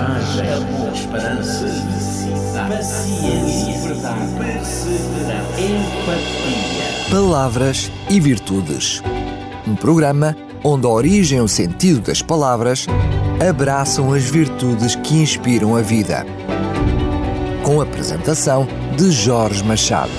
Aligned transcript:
coragem, 0.00 0.52
amor, 0.52 0.92
esperança, 0.94 1.66
felicidade, 1.66 2.74
paciência, 2.74 3.88
verdade, 3.88 4.34
perseverança, 4.38 5.60
empatia. 5.60 7.10
Palavras 7.10 7.92
e 8.08 8.20
Virtudes. 8.20 9.02
Um 9.66 9.76
programa 9.76 10.36
onde 10.64 10.86
a 10.86 10.90
origem 10.90 11.38
e 11.38 11.42
o 11.42 11.48
sentido 11.48 12.00
das 12.00 12.22
palavras 12.22 12.86
abraçam 13.46 14.12
as 14.12 14.24
virtudes 14.24 14.94
que 14.96 15.14
inspiram 15.14 15.76
a 15.76 15.82
vida. 15.82 16.24
Com 17.62 17.80
a 17.80 17.84
apresentação 17.84 18.66
de 18.96 19.10
Jorge 19.10 19.62
Machado. 19.64 20.10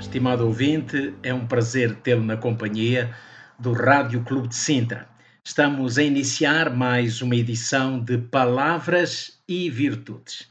Estimado 0.00 0.46
ouvinte, 0.46 1.14
é 1.22 1.32
um 1.32 1.46
prazer 1.46 1.94
tê-lo 1.96 2.22
na 2.22 2.36
companhia 2.36 3.10
do 3.58 3.72
Rádio 3.72 4.22
Clube 4.22 4.48
de 4.48 4.56
Sintra. 4.56 5.11
Estamos 5.44 5.98
a 5.98 6.04
iniciar 6.04 6.70
mais 6.70 7.20
uma 7.20 7.34
edição 7.34 7.98
de 7.98 8.16
Palavras 8.16 9.42
e 9.48 9.68
Virtudes. 9.68 10.48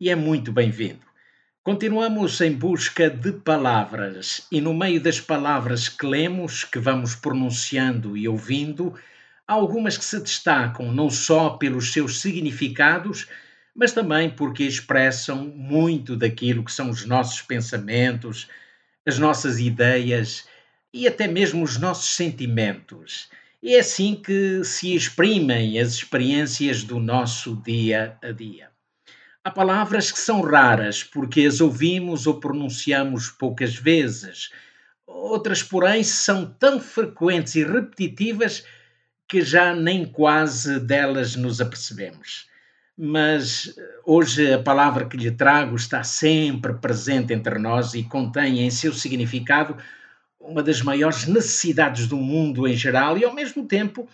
E 0.00 0.10
é 0.10 0.16
muito 0.16 0.50
bem-vindo. 0.50 1.06
Continuamos 1.62 2.40
em 2.40 2.52
busca 2.52 3.08
de 3.08 3.30
palavras 3.30 4.44
e 4.50 4.60
no 4.60 4.74
meio 4.74 5.00
das 5.00 5.20
palavras 5.20 5.88
que 5.88 6.04
lemos, 6.04 6.64
que 6.64 6.80
vamos 6.80 7.14
pronunciando 7.14 8.16
e 8.16 8.26
ouvindo, 8.26 8.98
há 9.46 9.52
algumas 9.52 9.96
que 9.96 10.04
se 10.04 10.18
destacam 10.18 10.90
não 10.90 11.08
só 11.08 11.50
pelos 11.50 11.92
seus 11.92 12.20
significados, 12.20 13.28
mas 13.72 13.92
também 13.92 14.28
porque 14.28 14.64
expressam 14.64 15.46
muito 15.46 16.16
daquilo 16.16 16.64
que 16.64 16.72
são 16.72 16.90
os 16.90 17.06
nossos 17.06 17.40
pensamentos, 17.40 18.48
as 19.06 19.16
nossas 19.16 19.60
ideias 19.60 20.44
e 20.92 21.06
até 21.06 21.28
mesmo 21.28 21.62
os 21.62 21.78
nossos 21.78 22.16
sentimentos. 22.16 23.28
E 23.64 23.76
é 23.76 23.78
assim 23.80 24.14
que 24.14 24.62
se 24.62 24.94
exprimem 24.94 25.80
as 25.80 25.94
experiências 25.94 26.84
do 26.84 27.00
nosso 27.00 27.56
dia 27.64 28.18
a 28.22 28.30
dia. 28.30 28.68
Há 29.42 29.50
palavras 29.50 30.12
que 30.12 30.18
são 30.18 30.42
raras 30.42 31.02
porque 31.02 31.46
as 31.46 31.62
ouvimos 31.62 32.26
ou 32.26 32.38
pronunciamos 32.38 33.30
poucas 33.30 33.74
vezes. 33.74 34.50
Outras, 35.06 35.62
porém, 35.62 36.04
são 36.04 36.44
tão 36.44 36.78
frequentes 36.78 37.54
e 37.54 37.64
repetitivas 37.64 38.66
que 39.26 39.40
já 39.40 39.74
nem 39.74 40.04
quase 40.04 40.78
delas 40.78 41.34
nos 41.34 41.58
apercebemos 41.58 42.52
mas 42.96 43.74
eh, 43.76 43.82
hoje 44.06 44.52
a 44.52 44.62
palavra 44.62 45.06
que 45.06 45.16
lhe 45.16 45.30
trago 45.30 45.74
está 45.74 46.04
sempre 46.04 46.74
presente 46.74 47.32
entre 47.32 47.58
nós 47.58 47.92
e 47.94 48.04
contém 48.04 48.60
em 48.60 48.70
seu 48.70 48.92
significado 48.92 49.76
uma 50.46 50.62
das 50.62 50.82
maiores 50.82 51.26
necessidades 51.26 52.06
do 52.06 52.16
mundo 52.16 52.68
em 52.68 52.76
geral 52.76 53.18
e, 53.18 53.24
ao 53.24 53.34
mesmo 53.34 53.66
tempo, 53.66 54.08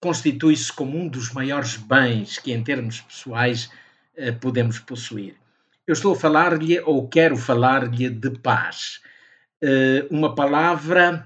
constitui-se 0.00 0.72
como 0.72 0.98
um 0.98 1.08
dos 1.08 1.32
maiores 1.32 1.76
bens 1.76 2.38
que, 2.38 2.52
em 2.52 2.62
termos 2.62 3.00
pessoais, 3.00 3.70
eh, 4.16 4.32
podemos 4.32 4.78
possuir. 4.78 5.34
Eu 5.86 5.92
estou 5.92 6.12
a 6.12 6.16
falar-lhe, 6.16 6.80
ou 6.80 7.08
quero 7.08 7.36
falar-lhe, 7.36 8.10
de 8.10 8.30
paz. 8.30 9.00
Eh, 9.62 10.06
uma 10.10 10.34
palavra 10.34 11.24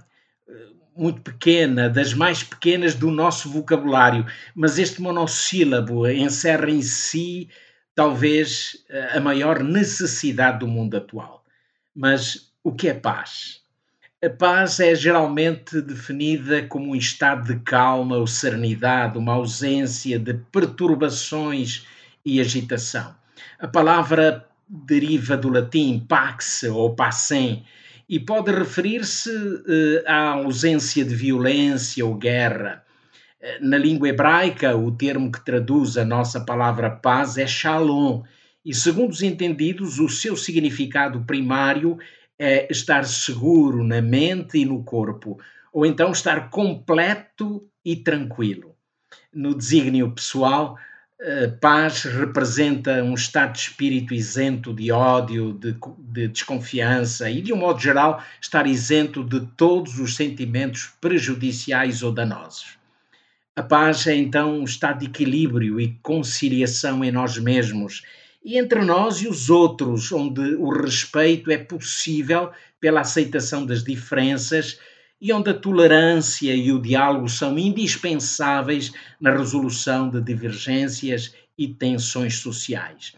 muito 0.97 1.23
pequena, 1.23 1.89
das 1.89 2.13
mais 2.13 2.43
pequenas 2.43 2.95
do 2.95 3.11
nosso 3.11 3.49
vocabulário, 3.49 4.27
mas 4.55 4.79
este 4.79 5.01
monossílabo 5.01 6.07
encerra 6.07 6.71
em 6.71 6.83
si 6.83 7.49
talvez 7.95 8.85
a 9.15 9.21
maior 9.21 9.63
necessidade 9.63 10.59
do 10.59 10.69
mundo 10.69 10.97
atual. 10.97 11.45
Mas 11.95 12.53
o 12.63 12.73
que 12.73 12.89
é 12.89 12.95
paz? 12.95 13.63
A 14.23 14.29
paz 14.29 14.79
é 14.81 14.95
geralmente 14.95 15.81
definida 15.81 16.63
como 16.65 16.91
um 16.91 16.95
estado 16.95 17.55
de 17.55 17.61
calma 17.61 18.19
ou 18.19 18.27
serenidade, 18.27 19.17
uma 19.17 19.33
ausência 19.33 20.19
de 20.19 20.35
perturbações 20.53 21.87
e 22.23 22.39
agitação. 22.39 23.15
A 23.59 23.67
palavra 23.67 24.47
deriva 24.69 25.39
do 25.39 25.49
latim 25.49 26.05
pax 26.07 26.65
ou 26.65 26.95
passem, 26.95 27.65
e 28.07 28.21
pode 28.21 28.53
referir-se 28.53 29.31
uh, 29.31 30.03
à 30.07 30.33
ausência 30.33 31.03
de 31.03 31.15
violência 31.15 32.05
ou 32.05 32.15
guerra. 32.15 32.85
Eh, 33.41 33.59
na 33.63 33.79
língua 33.79 34.11
hebraica, 34.11 34.77
o 34.77 34.93
termo 34.93 35.33
que 35.33 35.43
traduz 35.43 35.97
a 35.97 36.05
nossa 36.05 36.41
palavra 36.41 36.91
paz 36.91 37.39
é 37.39 37.47
shalom, 37.47 38.23
e 38.67 38.75
segundo 38.75 39.13
os 39.13 39.23
entendidos, 39.23 39.99
o 39.99 40.11
seu 40.11 40.37
significado 40.37 41.23
primário 41.23 41.99
é 42.01 42.20
estar 42.71 43.05
seguro 43.05 43.85
na 43.85 44.01
mente 44.01 44.59
e 44.59 44.65
no 44.65 44.83
corpo, 44.83 45.39
ou 45.73 45.85
então 45.85 46.11
estar 46.11 46.51
completo 46.51 47.69
e 47.85 47.97
tranquilo. 47.97 48.75
No 49.33 49.55
desígnio 49.55 50.11
pessoal, 50.11 50.79
paz 51.61 52.05
representa 52.05 53.03
um 53.03 53.15
estado 53.15 53.53
de 53.53 53.59
espírito 53.59 54.15
isento 54.15 54.73
de 54.73 54.91
ódio, 54.91 55.53
de, 55.53 55.77
de, 55.99 56.29
desconfiança 56.29 57.31
e, 57.31 57.43
de 57.43 57.53
um 57.53 57.57
modo 57.57 57.79
geral, 57.79 58.23
estar 58.41 58.67
isento 58.67 59.23
de 59.23 59.41
todos 59.57 59.99
os 59.99 60.17
sentimentos 60.17 60.91
prejudiciais 61.01 62.03
ou 62.03 62.11
danosos. 62.11 62.79
A 63.55 63.63
paz 63.63 64.07
é 64.07 64.15
então 64.15 64.61
um 64.61 64.65
estado 64.65 65.01
de 65.01 65.07
equilíbrio 65.07 65.79
e 65.79 65.99
conciliação 66.03 67.05
em 67.05 67.11
nós 67.11 67.37
mesmos 67.37 68.03
e 68.45 68.59
entre 68.59 68.83
nós 68.83 69.21
e 69.21 69.29
os 69.29 69.51
outros, 69.51 70.11
onde 70.13 70.55
o 70.57 70.71
respeito 70.71 71.51
é 71.51 71.59
possível 71.59 72.51
pela 72.81 73.01
aceitação 73.01 73.67
das 73.67 73.85
diferenças 73.85 74.79
e 75.21 75.33
onde 75.33 75.51
a 75.51 75.55
tolerância 75.55 76.55
e 76.55 76.73
o 76.73 76.81
diálogo 76.81 77.29
são 77.29 77.59
indispensáveis 77.59 78.93
na 79.21 79.31
resolução 79.31 80.09
de 80.09 80.21
divergências 80.21 81.35
e 81.59 81.69
tensões 81.69 82.39
sociais. 82.39 83.15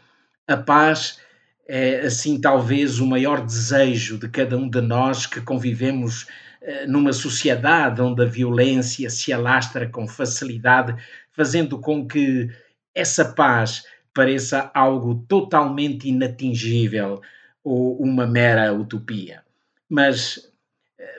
A 0.48 0.56
paz 0.56 1.20
é, 1.68 2.00
assim, 2.00 2.40
talvez 2.40 2.98
o 2.98 3.06
maior 3.06 3.44
desejo 3.44 4.18
de 4.18 4.28
cada 4.28 4.56
um 4.56 4.68
de 4.68 4.80
nós 4.80 5.26
que 5.26 5.40
convivemos 5.40 6.26
eh, 6.60 6.86
numa 6.86 7.12
sociedade 7.12 8.02
onde 8.02 8.22
a 8.22 8.26
violência 8.26 9.08
se 9.10 9.32
alastra 9.32 9.88
com 9.88 10.06
facilidade, 10.06 10.94
fazendo 11.32 11.78
com 11.78 12.06
que 12.06 12.48
essa 12.94 13.24
paz 13.24 13.84
pareça 14.14 14.70
algo 14.74 15.24
totalmente 15.28 16.08
inatingível 16.08 17.20
ou 17.64 17.96
uma 18.00 18.26
mera 18.26 18.72
utopia. 18.72 19.42
Mas 19.88 20.52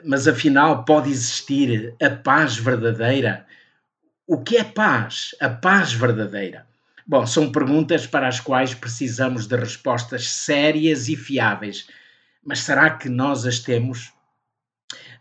mas 0.04 0.28
afinal 0.28 0.84
pode 0.84 1.10
existir 1.10 1.94
a 2.02 2.10
paz 2.10 2.56
verdadeira? 2.56 3.46
O 4.26 4.42
que 4.42 4.56
é 4.56 4.64
paz? 4.64 5.34
A 5.40 5.48
paz 5.48 5.92
verdadeira? 5.92 6.66
Bom, 7.06 7.26
são 7.26 7.52
perguntas 7.52 8.06
para 8.06 8.28
as 8.28 8.40
quais 8.40 8.74
precisamos 8.74 9.46
de 9.46 9.56
respostas 9.56 10.28
sérias 10.28 11.08
e 11.08 11.16
fiáveis. 11.16 11.88
Mas 12.42 12.60
será 12.60 12.90
que 12.90 13.08
nós 13.08 13.46
as 13.46 13.58
temos? 13.58 14.12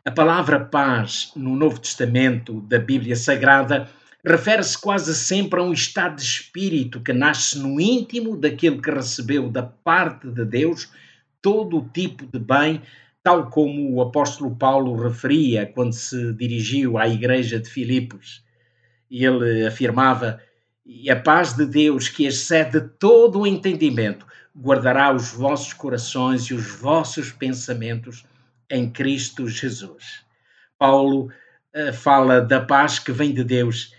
A 0.05 0.11
palavra 0.11 0.63
paz 0.63 1.31
no 1.35 1.55
Novo 1.55 1.79
Testamento 1.79 2.61
da 2.61 2.79
Bíblia 2.79 3.15
Sagrada 3.15 3.89
refere-se 4.25 4.77
quase 4.77 5.13
sempre 5.15 5.59
a 5.59 5.63
um 5.63 5.73
estado 5.73 6.15
de 6.15 6.23
espírito 6.23 7.01
que 7.01 7.11
nasce 7.11 7.59
no 7.59 7.79
íntimo 7.79 8.37
daquele 8.37 8.81
que 8.81 8.91
recebeu 8.91 9.49
da 9.49 9.63
parte 9.63 10.29
de 10.29 10.45
Deus 10.45 10.89
todo 11.41 11.77
o 11.77 11.89
tipo 11.89 12.25
de 12.25 12.39
bem 12.39 12.81
tal 13.23 13.49
como 13.49 13.93
o 13.93 14.01
apóstolo 14.01 14.55
Paulo 14.55 15.01
referia 15.01 15.65
quando 15.65 15.93
se 15.93 16.33
dirigiu 16.33 16.97
à 16.97 17.07
igreja 17.07 17.59
de 17.59 17.69
Filipos. 17.69 18.43
Ele 19.09 19.65
afirmava: 19.65 20.41
E 20.85 21.09
a 21.09 21.15
paz 21.15 21.53
de 21.53 21.65
Deus, 21.65 22.09
que 22.09 22.25
excede 22.25 22.81
todo 22.99 23.39
o 23.39 23.47
entendimento, 23.47 24.27
guardará 24.55 25.13
os 25.13 25.31
vossos 25.31 25.71
corações 25.73 26.43
e 26.43 26.53
os 26.53 26.69
vossos 26.69 27.31
pensamentos 27.31 28.25
em 28.69 28.91
Cristo 28.91 29.47
Jesus. 29.47 30.23
Paulo 30.77 31.29
uh, 31.73 31.93
fala 31.93 32.41
da 32.41 32.59
paz 32.59 32.99
que 32.99 33.11
vem 33.11 33.33
de 33.33 33.43
Deus 33.43 33.93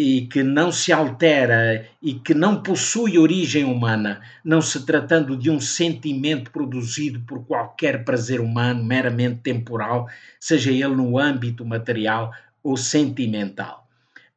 e 0.00 0.28
que 0.28 0.44
não 0.44 0.70
se 0.70 0.92
altera 0.92 1.84
e 2.00 2.14
que 2.14 2.32
não 2.32 2.62
possui 2.62 3.18
origem 3.18 3.64
humana, 3.64 4.20
não 4.44 4.62
se 4.62 4.86
tratando 4.86 5.36
de 5.36 5.50
um 5.50 5.58
sentimento 5.58 6.52
produzido 6.52 7.18
por 7.22 7.44
qualquer 7.44 8.04
prazer 8.04 8.40
humano 8.40 8.84
meramente 8.84 9.40
temporal, 9.40 10.08
seja 10.38 10.70
ele 10.70 10.94
no 10.94 11.18
âmbito 11.18 11.64
material 11.64 12.32
ou 12.62 12.76
sentimental. 12.76 13.88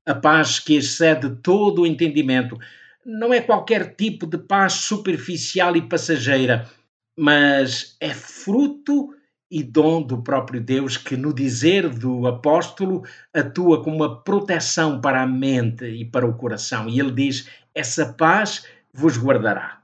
A 0.04 0.16
paz 0.16 0.58
que 0.58 0.74
excede 0.74 1.30
todo 1.44 1.84
o 1.84 1.86
entendimento 1.86 2.58
não 3.06 3.32
é 3.32 3.40
qualquer 3.40 3.94
tipo 3.94 4.26
de 4.26 4.40
paz 4.40 4.74
superficial 4.74 5.78
e 5.78 5.84
passageira, 5.84 6.68
mas 7.16 7.96
é 8.00 8.16
fruto 8.16 9.14
e 9.52 9.62
dom 9.62 10.02
do 10.02 10.24
próprio 10.24 10.62
Deus, 10.62 10.96
que, 10.96 11.18
no 11.18 11.34
dizer 11.34 11.90
do 11.90 12.26
apóstolo, 12.26 13.04
atua 13.34 13.84
como 13.84 13.98
uma 13.98 14.24
proteção 14.24 15.02
para 15.02 15.22
a 15.22 15.28
mente 15.28 15.86
e 15.86 16.06
para 16.06 16.26
o 16.26 16.34
coração. 16.34 16.88
E 16.88 16.98
ele 16.98 17.12
diz: 17.12 17.50
Essa 17.76 18.14
paz 18.14 18.66
vos 18.94 19.18
guardará. 19.18 19.80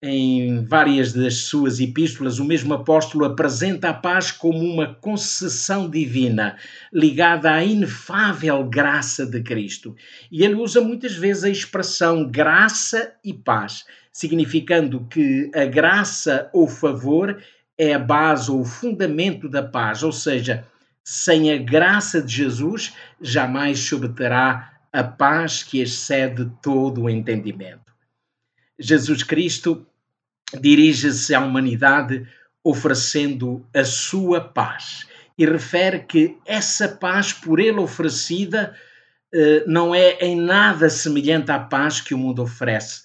em 0.00 0.64
várias 0.64 1.12
das 1.12 1.38
suas 1.38 1.80
epístolas, 1.80 2.38
o 2.38 2.44
mesmo 2.44 2.72
apóstolo 2.72 3.24
apresenta 3.24 3.88
a 3.88 3.94
paz 3.94 4.30
como 4.30 4.58
uma 4.58 4.94
concessão 4.94 5.90
divina, 5.90 6.56
ligada 6.92 7.52
à 7.52 7.64
inefável 7.64 8.62
graça 8.68 9.26
de 9.26 9.42
Cristo. 9.42 9.96
E 10.30 10.44
ele 10.44 10.54
usa 10.54 10.80
muitas 10.80 11.16
vezes 11.16 11.42
a 11.42 11.50
expressão 11.50 12.30
graça 12.30 13.12
e 13.24 13.34
paz, 13.34 13.84
significando 14.12 15.04
que 15.08 15.50
a 15.52 15.64
graça 15.64 16.48
ou 16.52 16.68
favor 16.68 17.36
é 17.78 17.94
a 17.94 17.98
base 17.98 18.50
ou 18.50 18.60
o 18.60 18.64
fundamento 18.64 19.48
da 19.48 19.62
paz, 19.62 20.02
ou 20.02 20.12
seja, 20.12 20.66
sem 21.04 21.52
a 21.52 21.56
graça 21.56 22.20
de 22.20 22.34
Jesus, 22.34 22.92
jamais 23.20 23.78
se 23.78 23.94
obterá 23.94 24.72
a 24.92 25.04
paz 25.04 25.62
que 25.62 25.80
excede 25.80 26.50
todo 26.60 27.02
o 27.02 27.10
entendimento. 27.10 27.92
Jesus 28.78 29.22
Cristo 29.22 29.86
dirige-se 30.60 31.34
à 31.34 31.40
humanidade 31.40 32.26
oferecendo 32.64 33.66
a 33.74 33.84
sua 33.84 34.40
paz 34.40 35.06
e 35.38 35.46
refere 35.46 36.00
que 36.00 36.36
essa 36.44 36.88
paz 36.88 37.32
por 37.32 37.60
ele 37.60 37.78
oferecida 37.78 38.74
eh, 39.32 39.64
não 39.66 39.94
é 39.94 40.18
em 40.20 40.36
nada 40.36 40.90
semelhante 40.90 41.50
à 41.50 41.58
paz 41.58 42.00
que 42.00 42.14
o 42.14 42.18
mundo 42.18 42.42
oferece, 42.42 43.02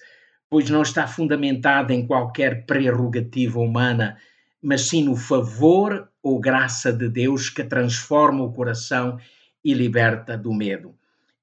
pois 0.50 0.68
não 0.68 0.82
está 0.82 1.06
fundamentada 1.06 1.92
em 1.92 2.06
qualquer 2.06 2.66
prerrogativa 2.66 3.58
humana, 3.60 4.16
mas 4.64 4.88
sim 4.88 5.04
no 5.04 5.14
favor 5.14 6.08
ou 6.22 6.40
graça 6.40 6.92
de 6.92 7.08
Deus 7.08 7.50
que 7.50 7.62
transforma 7.62 8.42
o 8.42 8.52
coração 8.52 9.18
e 9.64 9.74
liberta 9.74 10.36
do 10.36 10.52
medo. 10.52 10.94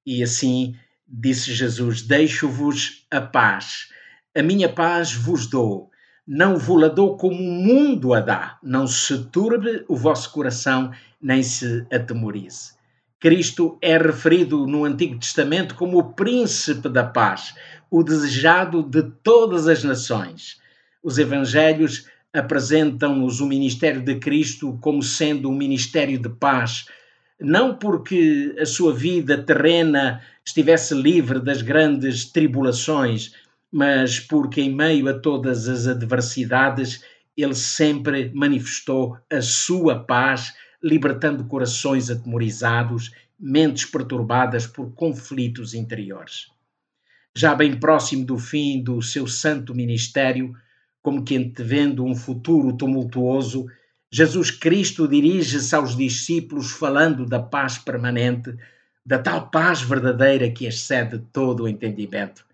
E 0.05 0.23
assim 0.23 0.75
disse 1.07 1.53
Jesus: 1.53 2.01
Deixo-vos 2.01 3.05
a 3.11 3.21
paz, 3.21 3.89
a 4.35 4.41
minha 4.41 4.67
paz 4.67 5.13
vos 5.13 5.47
dou 5.47 5.91
não 6.33 6.57
vos 6.57 6.93
dou 6.93 7.17
como 7.17 7.35
o 7.35 7.51
mundo 7.51 8.13
a 8.13 8.21
dá. 8.21 8.57
Não 8.63 8.87
se 8.87 9.25
turbe 9.25 9.83
o 9.87 9.97
vosso 9.97 10.31
coração, 10.31 10.91
nem 11.21 11.41
se 11.41 11.85
atemorize. 11.91 12.73
Cristo 13.19 13.77
é 13.81 13.97
referido 13.97 14.65
no 14.65 14.85
Antigo 14.85 15.19
Testamento 15.19 15.75
como 15.75 15.97
o 15.97 16.13
príncipe 16.13 16.87
da 16.87 17.03
paz, 17.03 17.53
o 17.89 18.03
desejado 18.03 18.81
de 18.81 19.03
todas 19.23 19.67
as 19.67 19.83
nações. 19.83 20.61
Os 21.03 21.17
evangelhos 21.17 22.07
apresentam-nos 22.33 23.41
o 23.41 23.47
ministério 23.47 24.01
de 24.01 24.15
Cristo 24.15 24.77
como 24.81 25.03
sendo 25.03 25.49
um 25.49 25.55
ministério 25.55 26.17
de 26.17 26.29
paz, 26.29 26.85
não 27.39 27.75
porque 27.75 28.55
a 28.59 28.65
sua 28.65 28.93
vida 28.93 29.41
terrena 29.41 30.21
estivesse 30.45 30.93
livre 30.93 31.39
das 31.39 31.61
grandes 31.61 32.25
tribulações, 32.25 33.33
mas 33.71 34.19
porque, 34.19 34.61
em 34.61 34.73
meio 34.73 35.07
a 35.09 35.19
todas 35.19 35.67
as 35.67 35.87
adversidades, 35.87 37.03
ele 37.35 37.55
sempre 37.55 38.31
manifestou 38.33 39.17
a 39.29 39.41
sua 39.41 39.99
paz, 39.99 40.53
libertando 40.83 41.45
corações 41.45 42.09
atemorizados, 42.09 43.11
mentes 43.39 43.85
perturbadas 43.85 44.67
por 44.67 44.93
conflitos 44.93 45.73
interiores. 45.73 46.47
Já 47.35 47.55
bem 47.55 47.79
próximo 47.79 48.25
do 48.25 48.37
fim 48.37 48.83
do 48.83 49.01
seu 49.01 49.25
santo 49.25 49.73
ministério, 49.73 50.53
como 51.01 51.23
que 51.23 51.35
antevendo 51.35 52.05
um 52.05 52.15
futuro 52.15 52.75
tumultuoso, 52.75 53.67
Jesus 54.11 54.51
Cristo 54.51 55.07
dirige-se 55.07 55.73
aos 55.75 55.95
discípulos 55.95 56.71
falando 56.71 57.25
da 57.25 57.39
paz 57.39 57.77
permanente, 57.77 58.55
da 59.05 59.17
tal 59.17 59.49
paz 59.49 59.81
verdadeira 59.81 60.51
que 60.51 60.65
excede 60.65 61.19
todo 61.31 61.63
o 61.63 61.67
entendimento. 61.67 62.45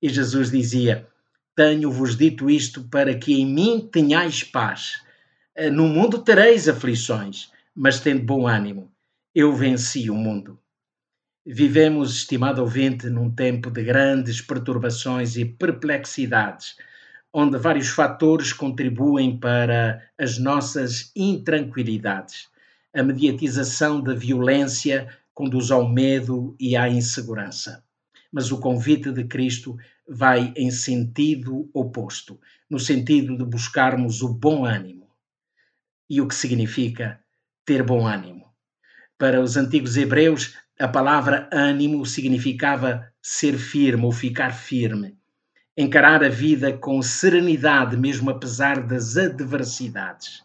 E 0.00 0.08
Jesus 0.08 0.50
dizia: 0.50 1.06
Tenho-vos 1.54 2.16
dito 2.16 2.48
isto 2.48 2.84
para 2.84 3.14
que 3.14 3.40
em 3.40 3.46
mim 3.46 3.88
tenhais 3.92 4.42
paz. 4.42 5.02
Eh, 5.54 5.68
no 5.68 5.88
mundo 5.88 6.22
tereis 6.22 6.68
aflições, 6.68 7.50
mas 7.74 8.00
tendo 8.00 8.22
bom 8.22 8.46
ânimo. 8.46 8.90
Eu 9.34 9.52
venci 9.54 10.08
o 10.08 10.14
mundo. 10.14 10.58
Vivemos, 11.44 12.14
estimado 12.16 12.60
ouvinte, 12.60 13.08
num 13.08 13.30
tempo 13.30 13.70
de 13.70 13.82
grandes 13.82 14.40
perturbações 14.40 15.36
e 15.36 15.44
perplexidades, 15.44 16.76
onde 17.32 17.58
vários 17.58 17.88
fatores 17.88 18.52
contribuem 18.52 19.38
para 19.38 20.02
as 20.18 20.38
nossas 20.38 21.12
intranquilidades. 21.14 22.48
A 22.94 23.02
mediatização 23.02 24.00
da 24.00 24.14
violência 24.14 25.08
conduz 25.32 25.70
ao 25.70 25.88
medo 25.88 26.56
e 26.58 26.76
à 26.76 26.88
insegurança 26.88 27.84
mas 28.32 28.52
o 28.52 28.60
convite 28.60 29.10
de 29.10 29.24
Cristo 29.24 29.76
vai 30.08 30.52
em 30.56 30.70
sentido 30.70 31.68
oposto 31.72 32.40
no 32.68 32.78
sentido 32.78 33.36
de 33.36 33.44
buscarmos 33.44 34.22
o 34.22 34.28
bom 34.28 34.64
ânimo. 34.64 35.08
E 36.08 36.20
o 36.20 36.28
que 36.28 36.34
significa 36.34 37.20
ter 37.64 37.82
bom 37.82 38.06
ânimo? 38.06 38.48
Para 39.18 39.40
os 39.40 39.56
antigos 39.56 39.96
hebreus, 39.96 40.56
a 40.78 40.88
palavra 40.88 41.48
ânimo 41.52 42.06
significava 42.06 43.12
ser 43.20 43.58
firme 43.58 44.04
ou 44.04 44.12
ficar 44.12 44.52
firme, 44.52 45.18
encarar 45.76 46.22
a 46.24 46.28
vida 46.28 46.72
com 46.72 47.00
serenidade, 47.00 47.96
mesmo 47.96 48.30
apesar 48.30 48.82
das 48.86 49.16
adversidades. 49.16 50.44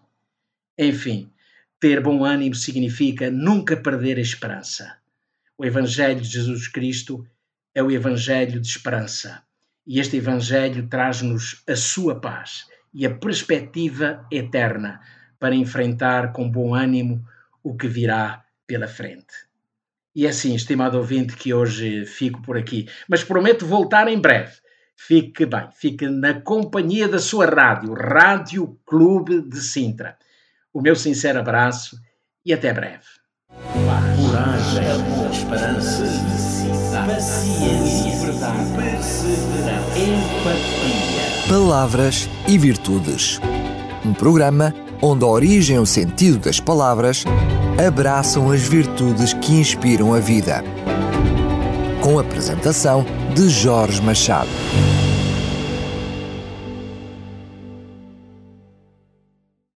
Enfim, 0.77 1.31
ter 1.79 2.01
bom 2.01 2.23
ânimo 2.23 2.55
significa 2.55 3.29
nunca 3.29 3.75
perder 3.75 4.17
a 4.17 4.21
esperança. 4.21 4.97
O 5.57 5.65
Evangelho 5.65 6.21
de 6.21 6.27
Jesus 6.27 6.67
Cristo 6.67 7.25
é 7.73 7.81
o 7.81 7.91
Evangelho 7.91 8.59
de 8.59 8.67
esperança. 8.67 9.43
E 9.85 9.99
este 9.99 10.17
Evangelho 10.17 10.87
traz-nos 10.87 11.63
a 11.67 11.75
sua 11.75 12.19
paz 12.19 12.65
e 12.93 13.05
a 13.05 13.13
perspectiva 13.13 14.25
eterna 14.31 15.01
para 15.39 15.53
enfrentar 15.53 16.31
com 16.31 16.49
bom 16.49 16.73
ânimo 16.73 17.25
o 17.61 17.75
que 17.75 17.87
virá 17.87 18.45
pela 18.65 18.87
frente. 18.87 19.45
E 20.15 20.25
é 20.25 20.29
assim, 20.29 20.55
estimado 20.55 20.97
ouvinte, 20.97 21.35
que 21.35 21.53
hoje 21.53 22.05
fico 22.05 22.41
por 22.41 22.57
aqui, 22.57 22.87
mas 23.07 23.23
prometo 23.23 23.65
voltar 23.65 24.07
em 24.07 24.19
breve. 24.19 24.53
Fique 24.95 25.45
bem, 25.45 25.67
fique 25.73 26.07
na 26.07 26.41
companhia 26.41 27.07
da 27.07 27.19
sua 27.19 27.45
rádio, 27.45 27.93
Rádio 27.93 28.79
Clube 28.85 29.41
de 29.41 29.61
Sintra. 29.61 30.17
O 30.73 30.81
meu 30.81 30.95
sincero 30.95 31.39
abraço 31.39 31.97
e 32.45 32.53
até 32.53 32.73
breve. 32.73 33.05
Coragem, 33.73 34.83
esperança 35.31 36.45
paciência, 37.05 38.25
verdade, 38.25 38.71
perseverança, 38.75 39.99
empatia. 39.99 41.47
Palavras 41.49 42.29
e 42.47 42.57
virtudes. 42.57 43.39
Um 44.05 44.13
programa 44.13 44.73
onde 45.01 45.23
a 45.23 45.27
origem 45.27 45.75
e 45.75 45.79
o 45.79 45.85
sentido 45.85 46.39
das 46.39 46.59
palavras 46.59 47.25
abraçam 47.85 48.49
as 48.49 48.61
virtudes 48.61 49.33
que 49.33 49.53
inspiram 49.53 50.13
a 50.13 50.19
vida. 50.19 50.63
Com 52.01 52.17
a 52.17 52.21
apresentação 52.21 53.05
de 53.35 53.49
Jorge 53.49 54.01
Machado. 54.01 55.14